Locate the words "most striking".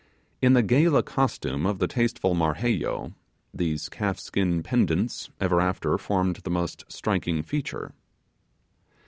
6.49-7.43